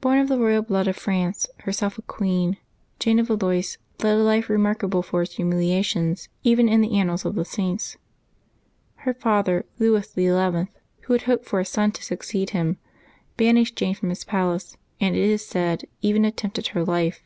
[0.00, 0.36] ©ORN of the
[0.66, 2.56] blood royal of France, herself a queen,
[2.98, 7.26] Jane of Valois led a life remarkable for its humilia tions even in the annals
[7.26, 7.98] of the Saints.
[9.04, 10.28] Her father, Louis XI.,
[11.02, 12.78] who had hoped for a son to succeed him,
[13.36, 17.22] banished Jane from his palace, and, it is said, even attempted her life.